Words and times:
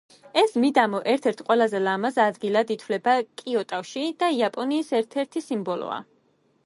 ეს 0.41 0.53
მიდამო 0.61 1.01
ერთ-ერთ 1.11 1.43
ყველაზე 1.49 1.81
ლამაზ 1.83 2.17
ადგილად 2.25 2.73
ითვლება 2.77 3.15
კიოტოში 3.43 4.07
და 4.25 4.31
იაპონიის 4.39 4.91
ერთ-ერთი 5.01 5.45
სიმბოლოა. 5.51 6.01